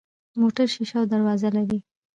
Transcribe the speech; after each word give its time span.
موټر 0.39 0.67
شیشه 0.73 0.95
او 1.01 1.05
دروازې 1.13 1.49
لري. 1.55 1.79